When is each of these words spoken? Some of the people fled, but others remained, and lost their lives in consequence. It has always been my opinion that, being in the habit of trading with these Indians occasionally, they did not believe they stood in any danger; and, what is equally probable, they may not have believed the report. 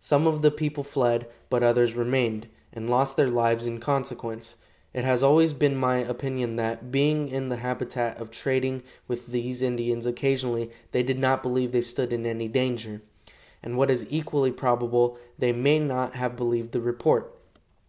Some 0.00 0.26
of 0.26 0.42
the 0.42 0.50
people 0.50 0.82
fled, 0.82 1.28
but 1.48 1.62
others 1.62 1.94
remained, 1.94 2.48
and 2.72 2.90
lost 2.90 3.16
their 3.16 3.28
lives 3.30 3.64
in 3.64 3.78
consequence. 3.78 4.56
It 4.92 5.04
has 5.04 5.22
always 5.22 5.52
been 5.52 5.76
my 5.76 5.98
opinion 5.98 6.56
that, 6.56 6.90
being 6.90 7.28
in 7.28 7.48
the 7.48 7.58
habit 7.58 7.96
of 7.96 8.32
trading 8.32 8.82
with 9.06 9.28
these 9.28 9.62
Indians 9.62 10.04
occasionally, 10.04 10.72
they 10.90 11.04
did 11.04 11.20
not 11.20 11.44
believe 11.44 11.70
they 11.70 11.80
stood 11.80 12.12
in 12.12 12.26
any 12.26 12.48
danger; 12.48 13.02
and, 13.62 13.78
what 13.78 13.88
is 13.88 14.04
equally 14.10 14.50
probable, 14.50 15.16
they 15.38 15.52
may 15.52 15.78
not 15.78 16.16
have 16.16 16.34
believed 16.34 16.72
the 16.72 16.80
report. 16.80 17.32